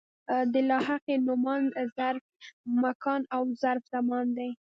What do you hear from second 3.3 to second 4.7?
او ظرف زمان دي.